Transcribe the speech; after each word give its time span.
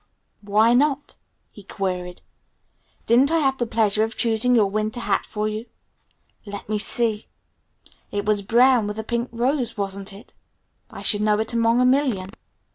"Why 0.41 0.73
not?" 0.73 1.15
he 1.51 1.61
queried. 1.61 2.23
"Didn't 3.05 3.29
I 3.29 3.37
have 3.37 3.59
the 3.59 3.67
pleasure 3.67 4.03
of 4.03 4.17
choosing 4.17 4.55
your 4.55 4.65
winter 4.65 4.99
hat 5.01 5.27
for 5.27 5.47
you? 5.47 5.67
Let 6.43 6.67
me 6.67 6.79
see, 6.79 7.27
it 8.11 8.25
was 8.25 8.41
brown, 8.41 8.87
with 8.87 8.97
a 8.97 9.03
pink 9.03 9.29
rose 9.31 9.77
wasn't 9.77 10.11
it? 10.11 10.33
I 10.89 11.03
should 11.03 11.21
know 11.21 11.37
it 11.37 11.53
among 11.53 11.79
a 11.79 11.85
million." 11.85 12.31